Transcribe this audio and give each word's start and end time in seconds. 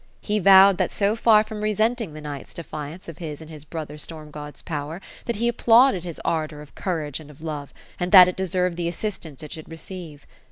He 0.19 0.39
vowed 0.39 0.79
that 0.79 0.91
so 0.91 1.15
far 1.15 1.43
from 1.43 1.61
resenting 1.61 2.13
the 2.13 2.21
knight's 2.21 2.55
defiance 2.55 3.07
of 3.07 3.19
his 3.19 3.39
and 3.39 3.51
his 3.51 3.63
brother 3.63 3.99
storm 3.99 4.31
gods' 4.31 4.63
power, 4.63 4.99
that 5.25 5.35
he 5.35 5.47
applauded 5.47 6.03
his 6.05 6.19
ardor 6.25 6.59
of 6.63 6.73
courage 6.73 7.19
and 7.19 7.29
of 7.29 7.43
love, 7.43 7.71
and 7.99 8.11
that 8.11 8.27
it 8.27 8.35
deserved 8.35 8.77
the 8.77 8.87
assistance 8.87 9.43
it 9.43 9.51
should 9.53 9.69
receive. 9.69 10.25